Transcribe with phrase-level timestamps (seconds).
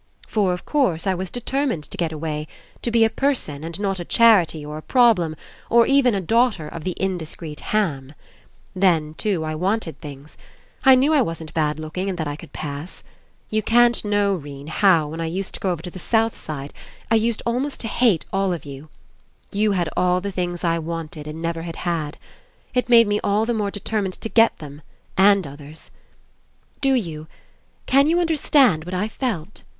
[0.27, 2.47] For, of course, I was determined to get away,
[2.81, 5.35] to be a person and not a charity or a problem,
[5.69, 8.15] or even a daughter of the indiscreet Ham.
[8.75, 10.37] Then, too, I 40 ENCOUNTER wanted things.
[10.83, 13.03] I knew I wasn't bad looking and that I could 'pass.'
[13.51, 16.73] You can't know, 'Rene, how, when I used to go over to the south side,
[17.11, 18.89] I used almost to hate all of you.
[19.51, 22.17] You had all the things I wanted and never had had.
[22.73, 24.81] It made me all the more determined to get them,
[25.15, 25.91] and oth ers.
[26.81, 27.27] Do you,
[27.85, 29.61] can you understand what I felt?"